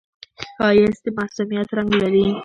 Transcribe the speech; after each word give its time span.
ښایست 0.55 1.01
د 1.03 1.07
معصومیت 1.17 1.69
رنگ 1.77 1.91
لري 2.01 2.25